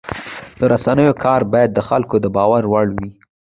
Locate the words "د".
0.59-0.61, 1.73-1.79, 2.23-2.25